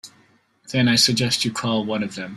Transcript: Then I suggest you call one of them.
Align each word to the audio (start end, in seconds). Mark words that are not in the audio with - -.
Then 0.71 0.87
I 0.87 0.95
suggest 0.95 1.45
you 1.45 1.51
call 1.53 1.85
one 1.85 2.01
of 2.01 2.15
them. 2.15 2.29